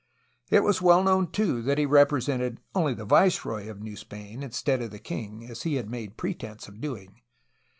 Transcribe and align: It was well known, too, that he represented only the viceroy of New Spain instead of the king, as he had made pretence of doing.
It 0.49 0.63
was 0.63 0.81
well 0.81 1.03
known, 1.03 1.29
too, 1.29 1.61
that 1.61 1.77
he 1.77 1.85
represented 1.85 2.59
only 2.73 2.95
the 2.95 3.05
viceroy 3.05 3.69
of 3.69 3.83
New 3.83 3.95
Spain 3.95 4.41
instead 4.41 4.81
of 4.81 4.89
the 4.89 4.97
king, 4.97 5.45
as 5.47 5.61
he 5.61 5.75
had 5.75 5.91
made 5.91 6.17
pretence 6.17 6.67
of 6.67 6.81
doing. 6.81 7.21